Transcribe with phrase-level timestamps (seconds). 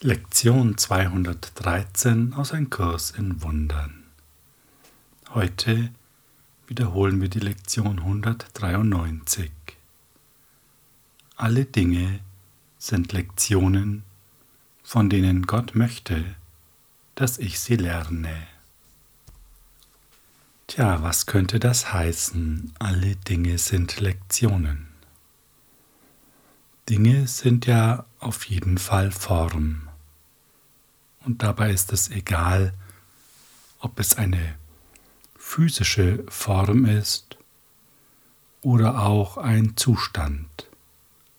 [0.00, 4.04] Lektion 213 aus Ein Kurs in Wundern.
[5.30, 5.90] Heute
[6.68, 9.50] wiederholen wir die Lektion 193.
[11.34, 12.20] Alle Dinge
[12.78, 14.04] sind Lektionen,
[14.84, 16.24] von denen Gott möchte,
[17.16, 18.46] dass ich sie lerne.
[20.68, 22.72] Tja, was könnte das heißen?
[22.78, 24.86] Alle Dinge sind Lektionen.
[26.88, 29.87] Dinge sind ja auf jeden Fall Form.
[31.24, 32.74] Und dabei ist es egal,
[33.80, 34.56] ob es eine
[35.36, 37.36] physische Form ist
[38.60, 40.66] oder auch ein Zustand,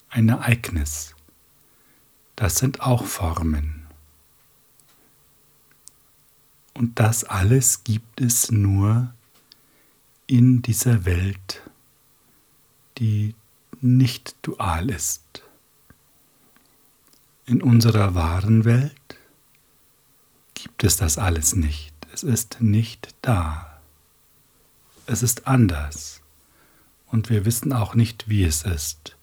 [0.10, 1.16] ein Ereignis.
[2.36, 3.88] Das sind auch Formen.
[6.74, 9.14] Und das alles gibt es nur
[10.28, 11.62] in dieser Welt,
[12.98, 13.36] die
[13.82, 15.44] nicht dual ist.
[17.46, 19.19] In unserer wahren Welt
[20.64, 21.94] gibt es das alles nicht.
[22.14, 23.80] Es ist nicht da.
[25.06, 26.22] Es ist anders.
[27.08, 29.16] Und wir wissen auch nicht, wie es ist.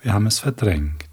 [0.00, 1.04] Wir haben es verdrängt.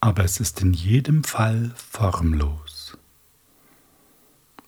[0.00, 2.96] Aber es ist in jedem Fall formlos.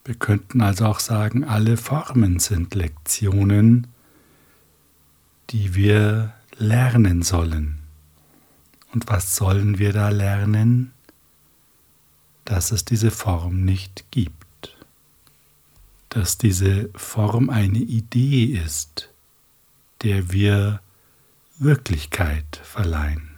[0.05, 3.87] Wir könnten also auch sagen, alle Formen sind Lektionen,
[5.49, 7.79] die wir lernen sollen.
[8.93, 10.93] Und was sollen wir da lernen?
[12.45, 14.75] Dass es diese Form nicht gibt,
[16.09, 19.09] dass diese Form eine Idee ist,
[20.01, 20.81] der wir
[21.57, 23.29] Wirklichkeit verleihen.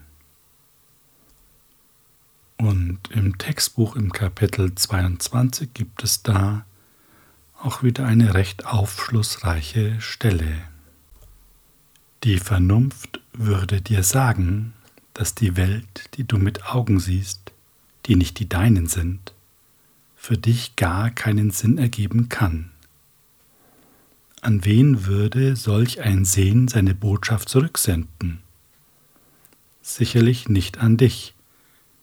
[2.58, 6.66] Und im Textbuch im Kapitel 22 gibt es da
[7.62, 10.64] auch wieder eine recht aufschlussreiche Stelle.
[12.24, 14.74] Die Vernunft würde dir sagen,
[15.14, 17.52] dass die Welt, die du mit Augen siehst,
[18.06, 19.34] die nicht die deinen sind,
[20.16, 22.72] für dich gar keinen Sinn ergeben kann.
[24.42, 28.42] An wen würde solch ein Sehen seine Botschaft zurücksenden?
[29.82, 31.34] Sicherlich nicht an dich,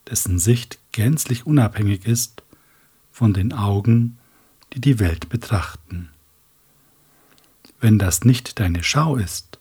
[0.09, 2.43] dessen Sicht gänzlich unabhängig ist
[3.13, 4.19] von den Augen,
[4.73, 6.09] die die Welt betrachten.
[7.81, 9.59] Wenn das nicht deine Schau ist,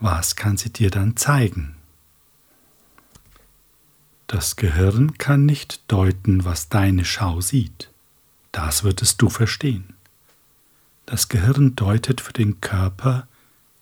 [0.00, 1.76] was kann sie dir dann zeigen?
[4.32, 7.90] Das Gehirn kann nicht deuten, was deine Schau sieht.
[8.50, 9.92] Das würdest du verstehen.
[11.04, 13.28] Das Gehirn deutet für den Körper,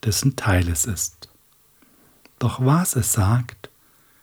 [0.02, 1.28] dessen Teil es ist.
[2.40, 3.70] Doch was es sagt,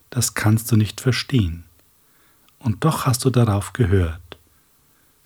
[0.10, 1.64] das kannst du nicht verstehen.
[2.60, 4.38] Und doch hast du darauf gehört.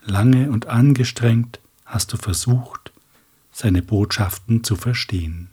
[0.03, 2.91] Lange und angestrengt hast du versucht,
[3.51, 5.49] seine Botschaften zu verstehen.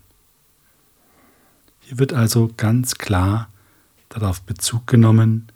[1.81, 3.48] Hier wird also ganz klar,
[4.18, 5.48] darauf Bezug genommen,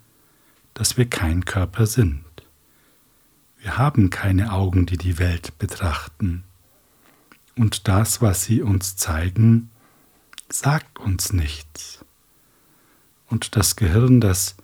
[0.73, 2.23] dass wir kein Körper sind.
[3.59, 6.43] Wir haben keine Augen, die die Welt betrachten.
[7.55, 9.69] Und das, was sie uns zeigen,
[10.49, 12.03] sagt uns nichts.
[13.27, 14.55] Und das Gehirn, das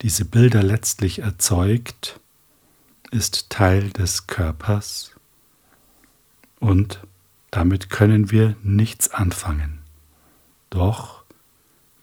[0.00, 2.20] diese Bilder letztlich erzeugt,
[3.10, 5.14] ist Teil des Körpers
[6.64, 7.00] und
[7.50, 9.80] damit können wir nichts anfangen.
[10.70, 11.23] Doch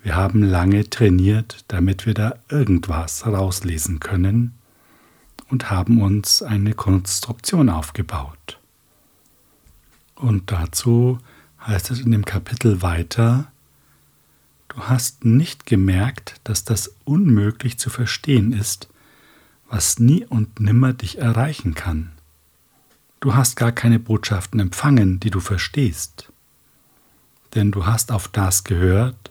[0.03, 4.53] wir haben lange trainiert, damit wir da irgendwas rauslesen können
[5.49, 8.59] und haben uns eine Konstruktion aufgebaut.
[10.15, 11.19] Und dazu
[11.65, 13.51] heißt es in dem Kapitel weiter,
[14.69, 18.87] du hast nicht gemerkt, dass das unmöglich zu verstehen ist,
[19.69, 22.11] was nie und nimmer dich erreichen kann.
[23.19, 26.31] Du hast gar keine Botschaften empfangen, die du verstehst.
[27.53, 29.30] Denn du hast auf das gehört,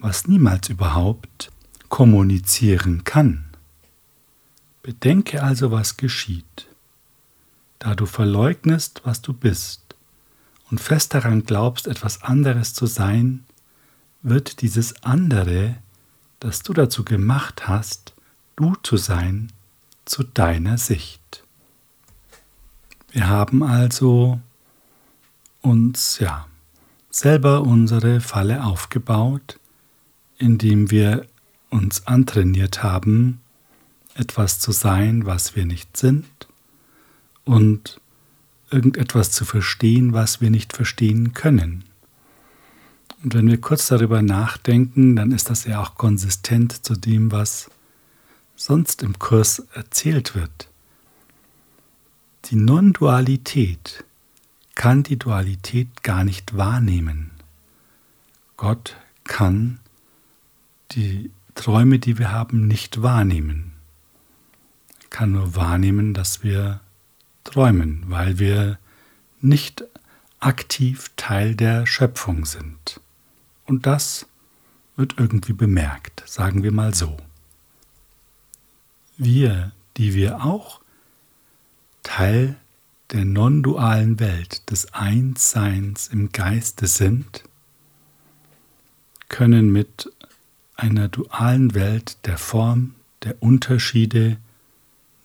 [0.00, 1.50] was niemals überhaupt
[1.88, 3.44] kommunizieren kann.
[4.82, 6.68] Bedenke also, was geschieht.
[7.78, 9.94] Da du verleugnest, was du bist,
[10.70, 13.44] und fest daran glaubst, etwas anderes zu sein,
[14.22, 15.76] wird dieses andere,
[16.38, 18.14] das du dazu gemacht hast,
[18.56, 19.52] du zu sein,
[20.04, 21.44] zu deiner Sicht.
[23.10, 24.40] Wir haben also
[25.60, 26.46] uns ja
[27.10, 29.59] selber unsere Falle aufgebaut,
[30.40, 31.26] indem wir
[31.68, 33.40] uns antrainiert haben,
[34.14, 36.26] etwas zu sein, was wir nicht sind
[37.44, 38.00] und
[38.70, 41.84] irgendetwas zu verstehen, was wir nicht verstehen können.
[43.22, 47.70] Und wenn wir kurz darüber nachdenken, dann ist das ja auch konsistent zu dem, was
[48.56, 50.68] sonst im Kurs erzählt wird.
[52.46, 54.04] Die Non-Dualität
[54.74, 57.30] kann die Dualität gar nicht wahrnehmen.
[58.56, 59.80] Gott kann
[60.92, 63.72] die Träume, die wir haben, nicht wahrnehmen.
[65.02, 66.80] Er kann nur wahrnehmen, dass wir
[67.44, 68.78] träumen, weil wir
[69.40, 69.84] nicht
[70.38, 73.00] aktiv Teil der Schöpfung sind.
[73.66, 74.26] Und das
[74.96, 77.16] wird irgendwie bemerkt, sagen wir mal so.
[79.16, 80.80] Wir, die wir auch
[82.02, 82.56] Teil
[83.12, 87.44] der non-dualen Welt des Einsseins im Geiste sind,
[89.28, 90.10] können mit
[90.80, 94.38] einer dualen Welt der Form, der Unterschiede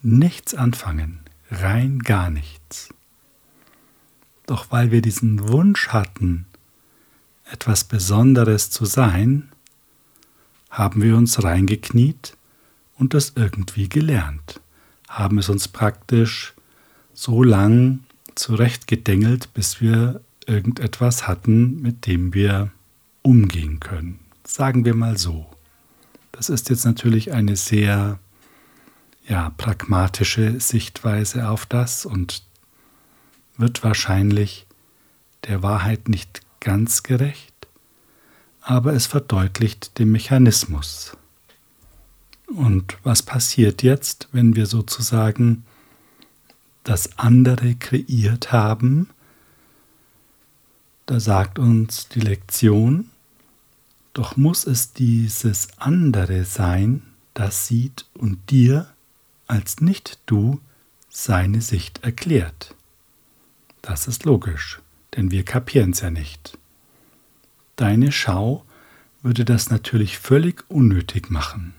[0.02, 1.19] nichts anfangen,
[1.50, 2.90] rein gar nichts.
[4.46, 6.46] Doch weil wir diesen Wunsch hatten,
[7.52, 9.50] etwas Besonderes zu sein,
[10.69, 12.36] haben wir uns reingekniet
[12.98, 14.60] und das irgendwie gelernt,
[15.08, 16.54] haben es uns praktisch
[17.13, 18.00] so lang
[18.36, 22.72] zurechtgedengelt, bis wir irgendetwas hatten, mit dem wir
[23.22, 24.25] umgehen können.
[24.45, 25.47] Sagen wir mal so.
[26.31, 28.19] Das ist jetzt natürlich eine sehr
[29.27, 32.44] ja, pragmatische Sichtweise auf das und
[33.57, 34.68] wird wahrscheinlich
[35.47, 37.68] der Wahrheit nicht ganz gerecht,
[38.62, 41.18] aber es verdeutlicht den Mechanismus.
[42.48, 45.65] Und was passiert jetzt, wenn wir sozusagen
[46.83, 49.09] das andere kreiert haben?
[51.07, 53.09] Da sagt uns die Lektion,
[54.15, 57.03] doch muss es dieses andere sein,
[57.33, 58.88] das sieht und dir
[59.45, 60.62] als nicht du
[61.09, 62.75] seine Sicht erklärt.
[63.81, 64.79] Das ist logisch,
[65.15, 66.57] denn wir kapieren es ja nicht.
[67.75, 68.65] Deine Schau
[69.21, 71.73] würde das natürlich völlig unnötig machen.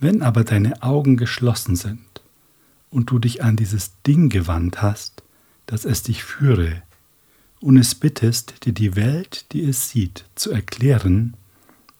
[0.00, 2.22] Wenn aber deine Augen geschlossen sind
[2.90, 5.22] und du dich an dieses Ding gewandt hast,
[5.66, 6.82] dass es dich führe,
[7.62, 11.34] und es bittest, dir die Welt, die es sieht, zu erklären,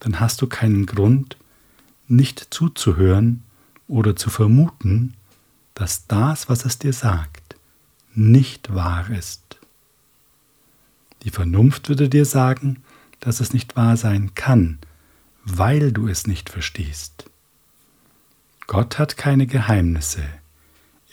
[0.01, 1.37] dann hast du keinen Grund,
[2.09, 3.43] nicht zuzuhören
[3.87, 5.15] oder zu vermuten,
[5.75, 7.57] dass das, was es dir sagt,
[8.15, 9.59] nicht wahr ist.
[11.23, 12.83] Die Vernunft würde dir sagen,
[13.21, 14.79] dass es nicht wahr sein kann,
[15.45, 17.31] weil du es nicht verstehst.
[18.67, 20.25] Gott hat keine Geheimnisse.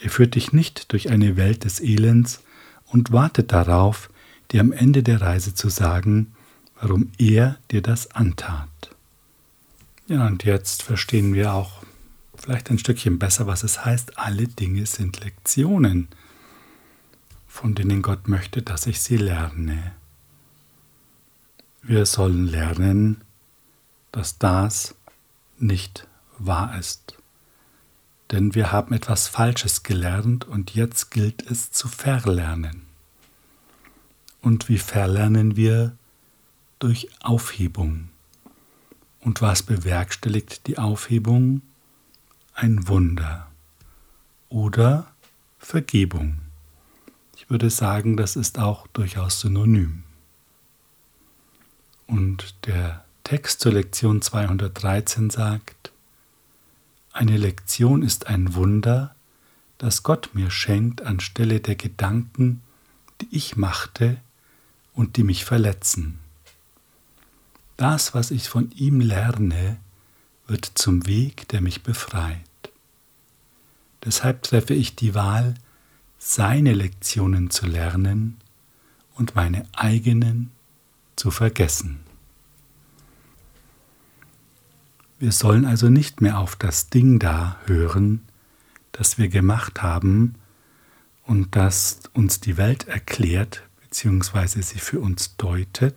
[0.02, 2.42] Er führt dich nicht durch eine Welt des Elends
[2.86, 4.10] und wartet darauf,
[4.52, 6.34] dir am Ende der Reise zu sagen,
[6.80, 8.70] warum er dir das antat.
[10.08, 11.84] Ja, und jetzt verstehen wir auch
[12.36, 16.08] vielleicht ein Stückchen besser, was es heißt, alle Dinge sind Lektionen
[17.60, 19.92] von denen Gott möchte, dass ich sie lerne.
[21.82, 23.22] Wir sollen lernen,
[24.14, 24.96] dass das
[25.58, 26.08] nicht
[26.38, 27.18] wahr ist.
[28.32, 32.84] Denn wir haben etwas Falsches gelernt und jetzt gilt es zu verlernen.
[34.42, 35.96] Und wie verlernen wir?
[36.80, 38.10] Durch Aufhebung.
[39.20, 41.62] Und was bewerkstelligt die Aufhebung?
[42.54, 43.48] Ein Wunder
[44.50, 45.12] oder
[45.60, 46.40] Vergebung
[47.50, 50.04] würde sagen, das ist auch durchaus synonym.
[52.08, 55.92] Und der Text zur Lektion 213 sagt,
[57.12, 59.16] eine Lektion ist ein Wunder,
[59.78, 62.62] das Gott mir schenkt anstelle der Gedanken,
[63.22, 64.18] die ich machte
[65.00, 66.20] und die mich verletzen.
[67.78, 69.78] Das, was ich von ihm lerne,
[70.46, 72.38] wird zum Weg, der mich befreit.
[74.04, 75.54] Deshalb treffe ich die Wahl,
[76.18, 78.40] seine Lektionen zu lernen
[79.16, 80.52] und meine eigenen
[81.16, 82.02] zu vergessen.
[85.18, 88.26] Wir sollen also nicht mehr auf das Ding da hören,
[88.92, 90.36] das wir gemacht haben
[91.24, 94.62] und das uns die Welt erklärt bzw.
[94.62, 95.96] sie für uns deutet,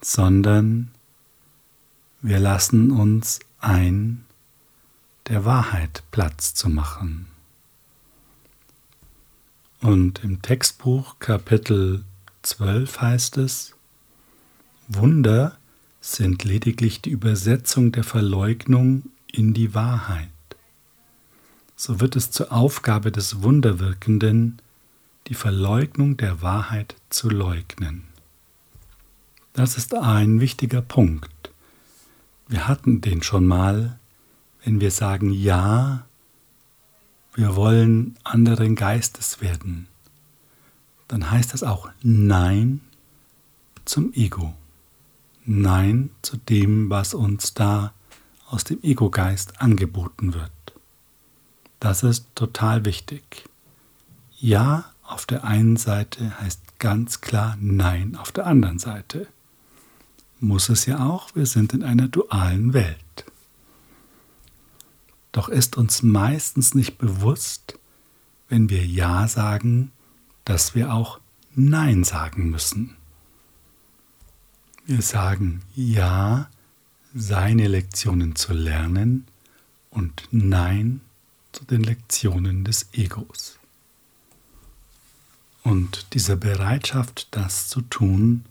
[0.00, 0.90] sondern
[2.22, 4.24] wir lassen uns ein,
[5.28, 7.26] der Wahrheit Platz zu machen.
[9.80, 12.04] Und im Textbuch Kapitel
[12.42, 13.74] 12 heißt es,
[14.88, 15.58] Wunder
[16.00, 20.28] sind lediglich die Übersetzung der Verleugnung in die Wahrheit.
[21.74, 24.62] So wird es zur Aufgabe des Wunderwirkenden,
[25.26, 28.04] die Verleugnung der Wahrheit zu leugnen.
[29.52, 31.50] Das ist ein wichtiger Punkt.
[32.48, 33.98] Wir hatten den schon mal,
[34.64, 36.06] wenn wir sagen Ja
[37.36, 39.88] wir wollen anderen Geistes werden,
[41.06, 42.80] dann heißt das auch Nein
[43.84, 44.54] zum Ego.
[45.44, 47.92] Nein zu dem, was uns da
[48.48, 50.50] aus dem Ego-Geist angeboten wird.
[51.78, 53.44] Das ist total wichtig.
[54.40, 59.28] Ja auf der einen Seite heißt ganz klar Nein auf der anderen Seite.
[60.40, 63.24] Muss es ja auch, wir sind in einer dualen Welt.
[65.32, 67.78] Doch ist uns meistens nicht bewusst,
[68.48, 69.92] wenn wir Ja sagen,
[70.44, 71.20] dass wir auch
[71.54, 72.96] Nein sagen müssen.
[74.84, 76.48] Wir sagen Ja,
[77.14, 79.26] seine Lektionen zu lernen
[79.90, 81.00] und Nein
[81.52, 83.58] zu den Lektionen des Egos.
[85.66, 88.44] Und diese Bereitschaft, das zu tun,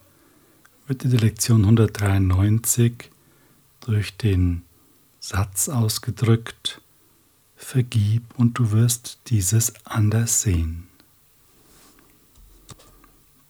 [0.85, 3.09] wird in der Lektion 193
[3.79, 4.63] durch den
[5.21, 6.81] Satz ausgedrückt,
[7.55, 10.87] vergib und du wirst dieses anders sehen.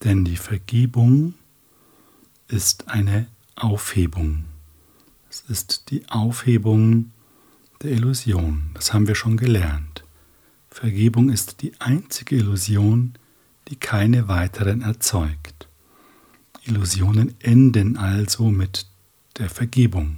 [0.04, 1.34] Denn die Vergebung
[2.48, 4.46] ist eine Aufhebung.
[5.28, 7.10] Es ist die Aufhebung
[7.82, 8.70] der Illusion.
[8.76, 10.04] Das haben wir schon gelernt.
[10.70, 13.16] Vergebung ist die einzige Illusion,
[13.68, 15.68] die keine weiteren erzeugt.
[16.64, 18.88] Illusionen enden also mit
[19.38, 20.18] der Vergebung.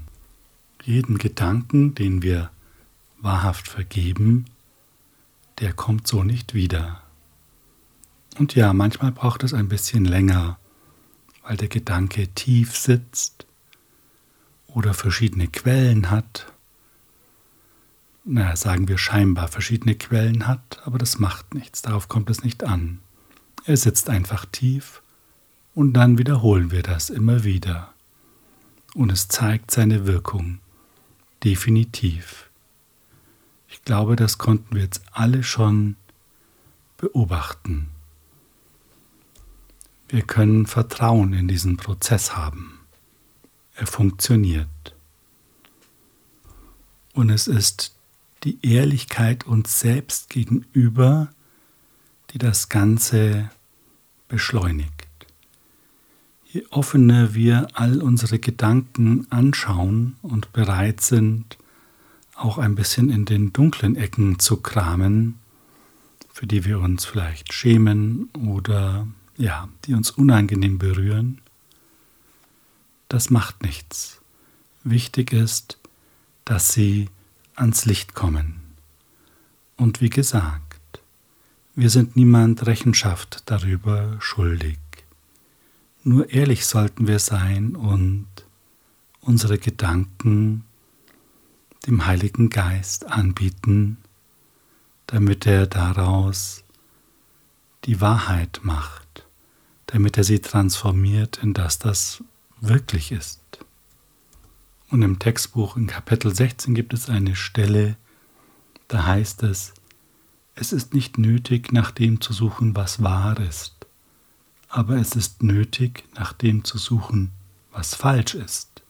[0.84, 2.52] Jeden Gedanken, den wir
[3.20, 4.46] wahrhaft vergeben,
[5.60, 7.02] der kommt so nicht wieder.
[8.38, 10.60] Und ja, manchmal braucht es ein bisschen länger,
[11.44, 13.48] weil der Gedanke tief sitzt
[14.68, 16.52] oder verschiedene Quellen hat.
[18.24, 22.64] Naja, sagen wir scheinbar verschiedene Quellen hat, aber das macht nichts, darauf kommt es nicht
[22.64, 23.00] an.
[23.68, 25.02] Er sitzt einfach tief
[25.76, 27.94] und dann wiederholen wir das immer wieder.
[28.96, 30.60] Und es zeigt seine Wirkung.
[31.44, 32.50] Definitiv.
[33.68, 35.98] Ich glaube, das konnten wir jetzt alle schon
[36.96, 37.90] beobachten.
[40.08, 42.80] Wir können Vertrauen in diesen Prozess haben.
[43.76, 44.96] Er funktioniert.
[47.14, 47.98] Und es ist
[48.46, 51.34] die Ehrlichkeit uns selbst gegenüber,
[52.32, 53.50] die das Ganze
[54.28, 55.08] beschleunigt.
[56.46, 61.58] Je offener wir all unsere Gedanken anschauen und bereit sind,
[62.36, 65.40] auch ein bisschen in den dunklen Ecken zu kramen,
[66.32, 69.08] für die wir uns vielleicht schämen oder
[69.38, 71.42] ja, die uns unangenehm berühren,
[73.10, 74.22] das macht nichts.
[74.84, 75.80] Wichtig ist,
[76.46, 77.10] dass sie
[77.56, 78.62] ans Licht kommen.
[79.76, 80.67] Und wie gesagt,
[81.78, 84.80] wir sind niemand Rechenschaft darüber schuldig.
[86.04, 88.26] Nur ehrlich sollten wir sein und
[89.22, 90.64] unsere Gedanken
[91.86, 93.98] dem Heiligen Geist anbieten,
[95.06, 96.64] damit er daraus
[97.86, 99.28] die Wahrheit macht,
[99.86, 102.24] damit er sie transformiert in das, das
[102.60, 103.40] wirklich ist.
[104.90, 107.98] Und im Textbuch in Kapitel 16 gibt es eine Stelle,
[108.88, 109.76] da heißt es,
[110.60, 113.78] es ist nicht nötig, nach dem zu suchen, was wahr ist
[114.70, 117.32] aber es ist nötig, nach dem zu suchen,
[117.72, 118.82] was falsch ist.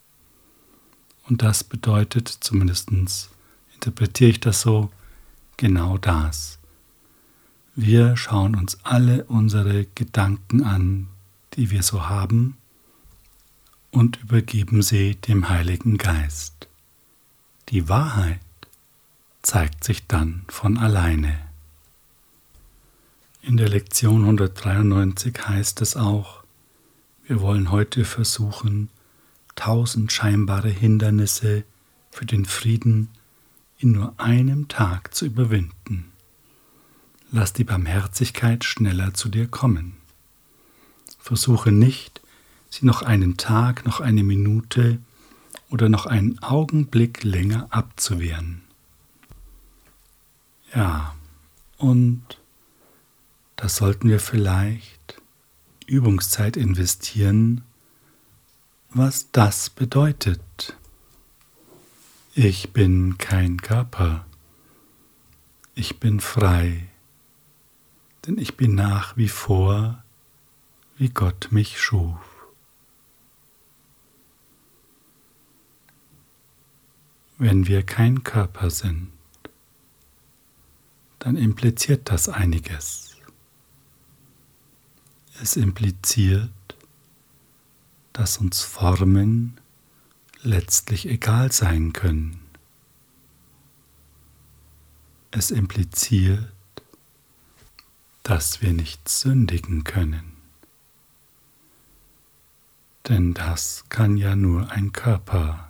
[1.27, 2.89] Und das bedeutet, zumindest
[3.73, 4.91] interpretiere ich das so,
[5.57, 6.59] genau das.
[7.75, 11.07] Wir schauen uns alle unsere Gedanken an,
[11.53, 12.57] die wir so haben,
[13.91, 16.67] und übergeben sie dem Heiligen Geist.
[17.69, 18.39] Die Wahrheit
[19.41, 21.46] zeigt sich dann von alleine.
[23.47, 26.43] In der Lektion 193 heißt es auch,
[27.27, 28.89] wir wollen heute versuchen,
[29.55, 31.63] tausend scheinbare Hindernisse
[32.11, 33.07] für den Frieden
[33.77, 36.11] in nur einem Tag zu überwinden.
[37.31, 39.93] Lass die Barmherzigkeit schneller zu dir kommen.
[41.17, 42.19] Versuche nicht,
[42.69, 44.99] sie noch einen Tag, noch eine Minute
[45.69, 48.63] oder noch einen Augenblick länger abzuwehren.
[50.75, 51.15] Ja,
[51.77, 52.39] und
[53.57, 55.21] da sollten wir vielleicht
[55.87, 57.63] Übungszeit investieren,
[58.91, 60.77] was das bedeutet.
[62.33, 64.25] Ich bin kein Körper.
[65.73, 66.87] Ich bin frei,
[68.25, 70.03] denn ich bin nach wie vor,
[70.97, 72.19] wie Gott mich schuf.
[77.39, 79.11] Wenn wir kein Körper sind,
[81.19, 83.06] dann impliziert das einiges.
[85.39, 86.49] Es impliziert,
[88.11, 89.59] dass uns Formen
[90.41, 92.39] letztlich egal sein können.
[95.29, 96.51] Es impliziert,
[98.23, 100.33] dass wir nicht sündigen können.
[103.07, 105.69] Denn das kann ja nur ein Körper.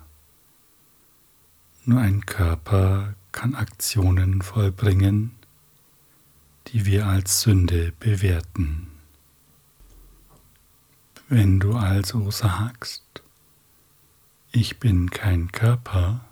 [1.84, 5.36] Nur ein Körper kann Aktionen vollbringen,
[6.68, 8.97] die wir als Sünde bewerten.
[11.30, 13.04] Wenn du also sagst,
[14.50, 16.24] ich bin kein Körper,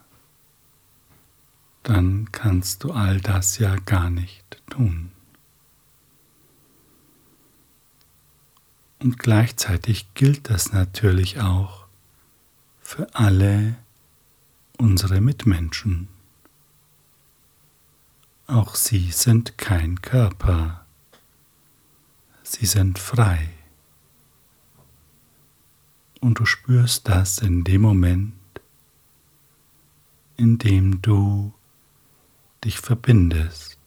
[1.82, 5.12] dann kannst du all das ja gar nicht tun.
[8.98, 11.86] Und gleichzeitig gilt das natürlich auch
[12.80, 13.76] für alle
[14.78, 16.08] unsere Mitmenschen.
[18.46, 20.86] Auch sie sind kein Körper,
[22.42, 23.55] sie sind frei.
[26.26, 28.32] Und du spürst das in dem Moment,
[30.36, 31.54] in dem du
[32.64, 33.78] dich verbindest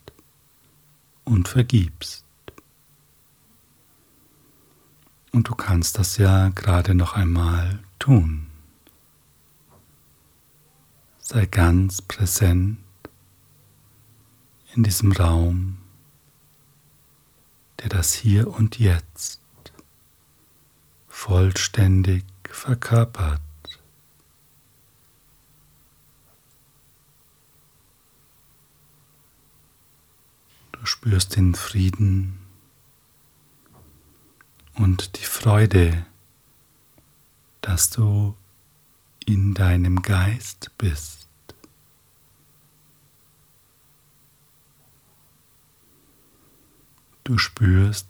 [1.25, 2.24] und vergibst.
[5.34, 8.48] Und du kannst das ja gerade noch einmal tun.
[11.17, 12.77] Sei ganz präsent
[14.75, 15.77] in diesem Raum,
[17.79, 19.41] der das Hier und Jetzt
[21.19, 23.41] vollständig verkörpert.
[30.71, 32.39] Du spürst den Frieden
[34.75, 36.05] und die Freude,
[37.59, 38.38] dass du
[39.25, 41.27] in deinem Geist bist.
[47.25, 48.07] Du spürst,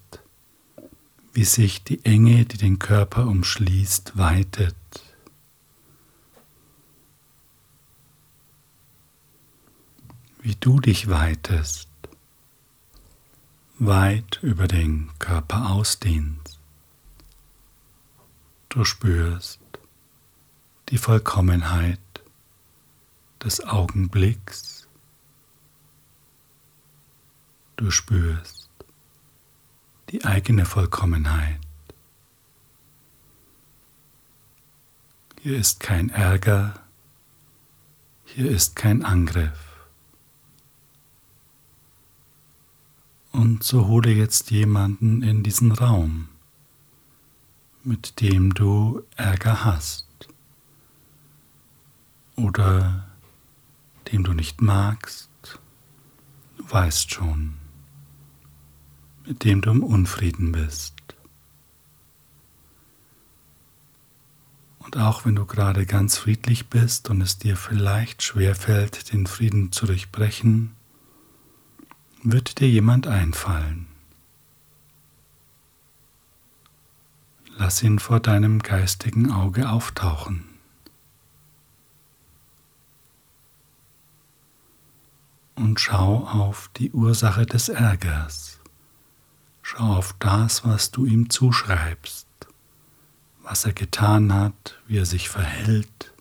[1.33, 4.75] wie sich die Enge, die den Körper umschließt, weitet.
[10.41, 11.89] Wie du dich weitest,
[13.77, 16.59] weit über den Körper ausdehnst.
[18.69, 19.59] Du spürst
[20.89, 21.99] die Vollkommenheit
[23.43, 24.87] des Augenblicks.
[27.77, 28.58] Du spürst
[30.11, 31.59] die eigene Vollkommenheit.
[35.41, 36.73] Hier ist kein Ärger,
[38.25, 39.87] hier ist kein Angriff.
[43.31, 46.29] Und so hole jetzt jemanden in diesen Raum,
[47.83, 50.07] mit dem du Ärger hast
[52.35, 53.07] oder
[54.11, 55.29] dem du nicht magst,
[56.57, 57.58] du weißt schon
[59.29, 60.95] mit dem du im Unfrieden bist.
[64.79, 69.71] Und auch wenn du gerade ganz friedlich bist und es dir vielleicht schwerfällt, den Frieden
[69.71, 70.75] zu durchbrechen,
[72.23, 73.85] wird dir jemand einfallen.
[77.55, 80.45] Lass ihn vor deinem geistigen Auge auftauchen.
[85.53, 88.58] Und schau auf die Ursache des Ärgers.
[89.71, 92.27] Schau auf das, was du ihm zuschreibst,
[93.43, 96.11] was er getan hat, wie er sich verhält.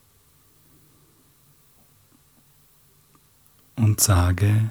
[3.75, 4.71] Und sage,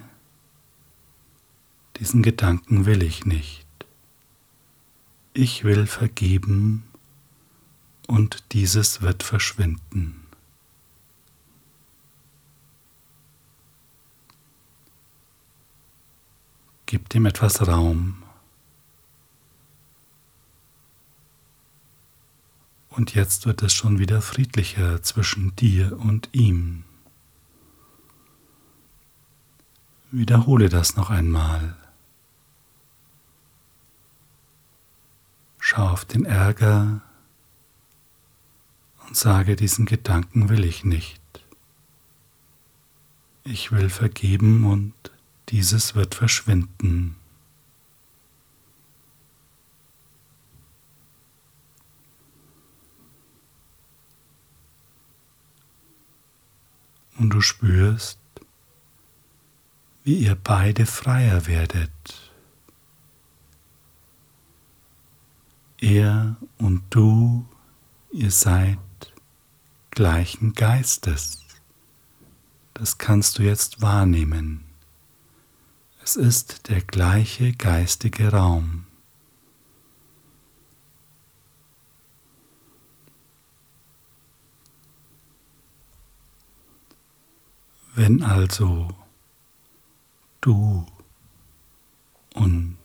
[1.95, 3.65] diesen Gedanken will ich nicht.
[5.33, 6.83] Ich will vergeben
[8.05, 10.21] und dieses wird verschwinden.
[16.85, 18.21] Gib dem etwas Raum.
[22.97, 26.83] Und jetzt wird es schon wieder friedlicher zwischen dir und ihm.
[30.09, 31.77] Wiederhole das noch einmal.
[35.59, 37.01] Schau auf den Ärger
[39.05, 41.21] und sage, diesen Gedanken will ich nicht.
[43.43, 44.95] Ich will vergeben und
[45.49, 47.15] dieses wird verschwinden.
[57.17, 58.19] Und du spürst,
[60.03, 61.91] wie ihr beide freier werdet.
[65.79, 67.45] Er und du,
[68.11, 68.79] ihr seid
[69.91, 71.43] gleichen Geistes.
[72.73, 74.63] Das kannst du jetzt wahrnehmen.
[76.03, 78.86] Es ist der gleiche geistige Raum.
[87.97, 88.89] Wenn also
[90.39, 90.85] du
[92.35, 92.77] und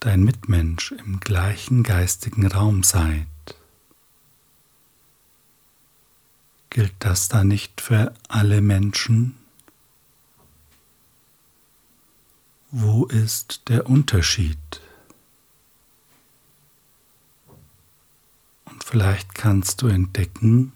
[0.00, 3.26] dein Mitmensch im gleichen geistigen Raum seid,
[6.70, 9.36] gilt das da nicht für alle Menschen?
[12.70, 14.80] Wo ist der Unterschied?
[18.64, 20.72] Und vielleicht kannst du entdecken,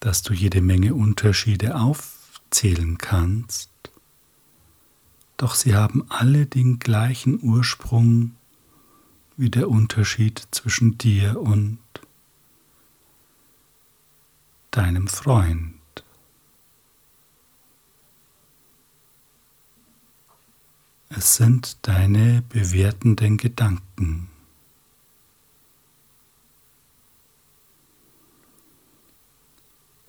[0.00, 3.70] dass du jede Menge Unterschiede aufzählen kannst,
[5.36, 8.34] doch sie haben alle den gleichen Ursprung
[9.36, 11.78] wie der Unterschied zwischen dir und
[14.72, 15.74] deinem Freund.
[21.08, 24.27] Es sind deine bewertenden Gedanken.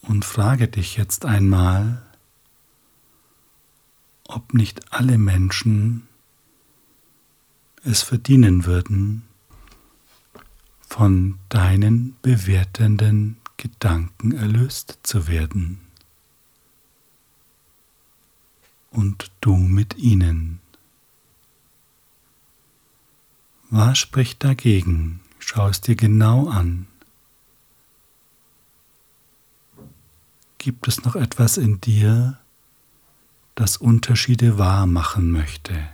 [0.09, 2.01] Und frage dich jetzt einmal,
[4.23, 6.07] ob nicht alle Menschen
[7.83, 9.21] es verdienen würden,
[10.79, 15.79] von deinen bewertenden Gedanken erlöst zu werden.
[18.89, 20.59] Und du mit ihnen.
[23.69, 25.19] Was spricht dagegen?
[25.37, 26.87] Schau es dir genau an.
[30.59, 32.37] Gibt es noch etwas in dir,
[33.55, 35.87] das Unterschiede wahr machen möchte?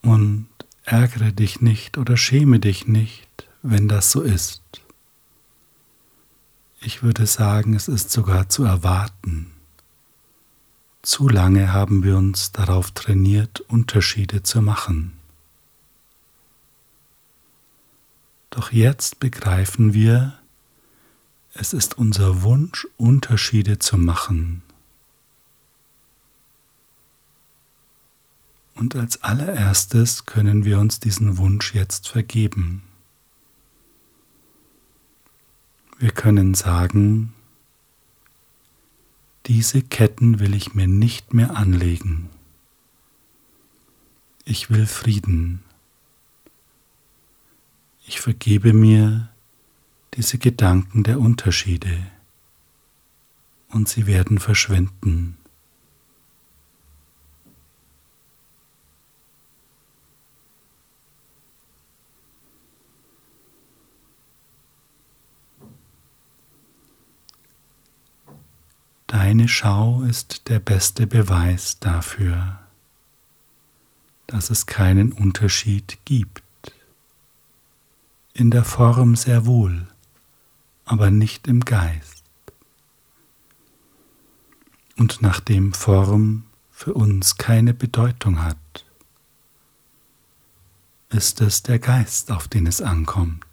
[0.00, 0.48] Und
[0.84, 4.62] ärgere dich nicht oder schäme dich nicht, wenn das so ist.
[6.80, 9.50] Ich würde sagen, es ist sogar zu erwarten.
[11.02, 15.12] Zu lange haben wir uns darauf trainiert, Unterschiede zu machen.
[18.54, 20.38] Doch jetzt begreifen wir,
[21.54, 24.62] es ist unser Wunsch, Unterschiede zu machen.
[28.76, 32.84] Und als allererstes können wir uns diesen Wunsch jetzt vergeben.
[35.98, 37.32] Wir können sagen,
[39.46, 42.30] diese Ketten will ich mir nicht mehr anlegen.
[44.44, 45.64] Ich will Frieden.
[48.06, 49.30] Ich vergebe mir
[50.14, 52.06] diese Gedanken der Unterschiede
[53.70, 55.38] und sie werden verschwinden.
[69.06, 72.60] Deine Schau ist der beste Beweis dafür,
[74.26, 76.43] dass es keinen Unterschied gibt.
[78.36, 79.86] In der Form sehr wohl,
[80.84, 82.24] aber nicht im Geist.
[84.96, 88.84] Und nachdem Form für uns keine Bedeutung hat,
[91.10, 93.44] ist es der Geist, auf den es ankommt.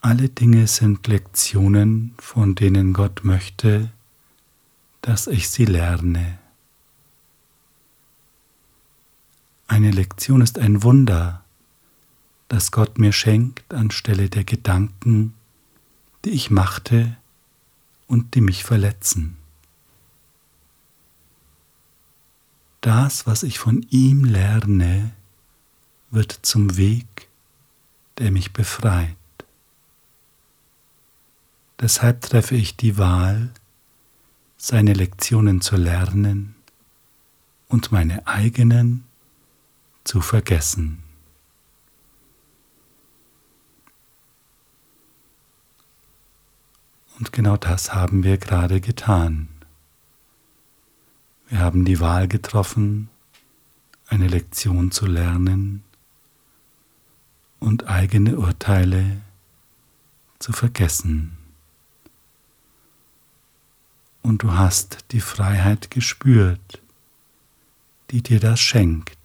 [0.00, 3.90] Alle Dinge sind Lektionen, von denen Gott möchte,
[5.00, 6.41] dass ich sie lerne.
[9.72, 11.42] Eine Lektion ist ein Wunder,
[12.48, 15.32] das Gott mir schenkt anstelle der Gedanken,
[16.26, 17.16] die ich machte
[18.06, 19.38] und die mich verletzen.
[22.82, 25.12] Das, was ich von ihm lerne,
[26.10, 27.28] wird zum Weg,
[28.18, 29.16] der mich befreit.
[31.80, 33.48] Deshalb treffe ich die Wahl,
[34.58, 36.56] seine Lektionen zu lernen
[37.68, 39.04] und meine eigenen
[40.04, 41.02] zu vergessen.
[47.18, 49.48] Und genau das haben wir gerade getan.
[51.48, 53.10] Wir haben die Wahl getroffen,
[54.08, 55.84] eine Lektion zu lernen
[57.60, 59.20] und eigene Urteile
[60.38, 61.36] zu vergessen
[64.22, 66.80] und du hast die Freiheit gespürt,
[68.10, 69.18] die dir das schenkt.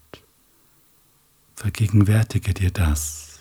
[1.57, 3.39] Vergegenwärtige dir das.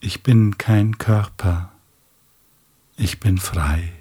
[0.00, 1.70] Ich bin kein Körper,
[2.96, 3.92] ich bin frei,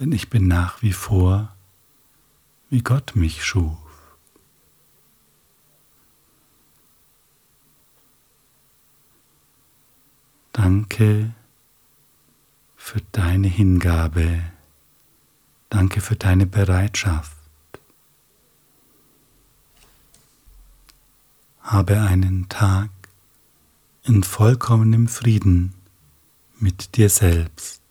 [0.00, 1.54] denn ich bin nach wie vor,
[2.68, 3.78] wie Gott mich schuf.
[10.50, 11.32] Danke
[12.76, 14.55] für deine Hingabe.
[15.68, 17.36] Danke für deine Bereitschaft.
[21.60, 22.90] Habe einen Tag
[24.04, 25.74] in vollkommenem Frieden
[26.58, 27.82] mit dir selbst.